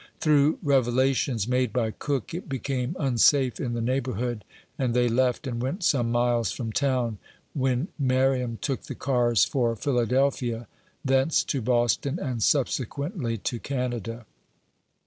[0.19, 4.43] Through revelations made by Cook, it became unsafe in the neighborhood,
[4.79, 7.19] and they left, and went some miles frpm town,
[7.53, 10.67] when Merriam took the cars for Philadelphia;
[11.05, 14.25] thence to Boston, and subsequently to Canada.